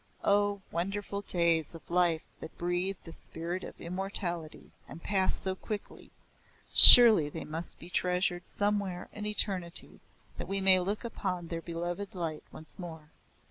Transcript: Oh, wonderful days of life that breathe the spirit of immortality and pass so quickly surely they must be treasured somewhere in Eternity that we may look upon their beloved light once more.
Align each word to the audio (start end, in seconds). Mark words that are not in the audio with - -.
Oh, 0.23 0.63
wonderful 0.71 1.21
days 1.21 1.75
of 1.75 1.91
life 1.91 2.23
that 2.39 2.57
breathe 2.57 2.97
the 3.03 3.11
spirit 3.11 3.63
of 3.63 3.79
immortality 3.79 4.71
and 4.87 5.03
pass 5.03 5.39
so 5.39 5.53
quickly 5.53 6.09
surely 6.73 7.29
they 7.29 7.45
must 7.45 7.77
be 7.77 7.87
treasured 7.91 8.47
somewhere 8.47 9.09
in 9.13 9.27
Eternity 9.27 9.99
that 10.39 10.47
we 10.47 10.59
may 10.59 10.79
look 10.79 11.03
upon 11.03 11.49
their 11.49 11.61
beloved 11.61 12.15
light 12.15 12.43
once 12.51 12.79
more. 12.79 13.11